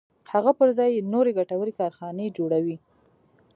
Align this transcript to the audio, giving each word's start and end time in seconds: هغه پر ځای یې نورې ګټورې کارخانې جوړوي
هغه 0.31 0.51
پر 0.57 0.69
ځای 0.77 0.89
یې 0.95 1.07
نورې 1.13 1.31
ګټورې 1.39 1.73
کارخانې 1.79 2.33
جوړوي 2.37 2.77